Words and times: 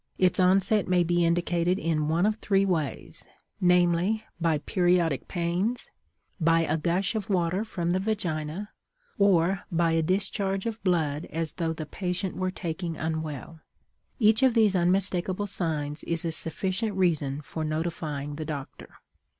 Its 0.17 0.39
onset 0.39 0.87
may 0.87 1.03
be 1.03 1.23
indicated 1.23 1.77
in 1.77 2.07
one 2.07 2.25
of 2.25 2.37
three 2.37 2.65
ways, 2.65 3.27
namely, 3.59 4.23
by 4.39 4.57
periodic 4.57 5.27
pains, 5.27 5.89
by 6.39 6.61
a 6.61 6.75
gush 6.75 7.13
of 7.13 7.29
water 7.29 7.63
from 7.63 7.91
the 7.91 7.99
vagina, 7.99 8.71
or 9.19 9.61
by 9.71 9.91
a 9.91 10.01
discharge 10.01 10.65
of 10.65 10.83
blood 10.83 11.25
as 11.27 11.53
though 11.53 11.71
the 11.71 11.85
patient 11.85 12.35
were 12.35 12.49
taken 12.49 12.95
unwell. 12.95 13.59
Each 14.17 14.41
of 14.41 14.55
these 14.55 14.75
unmistakable 14.75 15.45
signs 15.45 16.03
is 16.05 16.25
a 16.25 16.31
sufficient 16.31 16.95
reason 16.97 17.39
for 17.43 17.63
notifying 17.63 18.37
the 18.37 18.45
doctor. 18.45 18.95